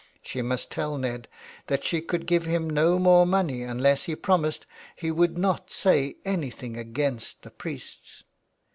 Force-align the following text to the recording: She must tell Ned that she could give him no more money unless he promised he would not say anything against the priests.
She 0.23 0.41
must 0.41 0.71
tell 0.71 0.97
Ned 0.97 1.27
that 1.67 1.83
she 1.83 2.01
could 2.01 2.25
give 2.25 2.47
him 2.47 2.67
no 2.67 2.97
more 2.97 3.23
money 3.27 3.61
unless 3.61 4.05
he 4.05 4.15
promised 4.15 4.65
he 4.95 5.11
would 5.11 5.37
not 5.37 5.69
say 5.69 6.15
anything 6.25 6.75
against 6.75 7.43
the 7.43 7.51
priests. 7.51 8.23